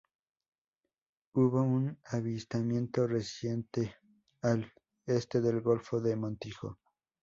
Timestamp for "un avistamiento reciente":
1.61-3.97